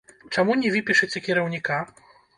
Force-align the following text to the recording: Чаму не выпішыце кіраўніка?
Чаму 0.37 0.55
не 0.61 0.71
выпішыце 0.75 1.23
кіраўніка? 1.27 1.77